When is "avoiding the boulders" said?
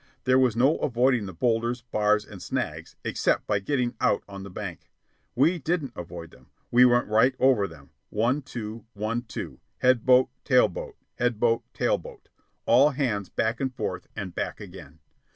0.77-1.83